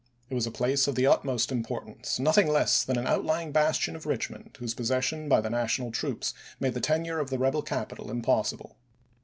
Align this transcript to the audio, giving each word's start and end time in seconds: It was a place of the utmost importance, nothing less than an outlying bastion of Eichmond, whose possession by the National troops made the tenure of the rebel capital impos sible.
It 0.31 0.33
was 0.33 0.47
a 0.47 0.51
place 0.51 0.87
of 0.87 0.95
the 0.95 1.05
utmost 1.05 1.51
importance, 1.51 2.17
nothing 2.17 2.47
less 2.47 2.83
than 2.83 2.97
an 2.97 3.05
outlying 3.05 3.51
bastion 3.51 3.95
of 3.95 4.05
Eichmond, 4.05 4.57
whose 4.57 4.73
possession 4.73 5.29
by 5.29 5.41
the 5.41 5.49
National 5.51 5.91
troops 5.91 6.33
made 6.59 6.73
the 6.73 6.81
tenure 6.81 7.19
of 7.19 7.29
the 7.29 7.37
rebel 7.37 7.61
capital 7.61 8.07
impos 8.07 8.51
sible. 8.51 8.73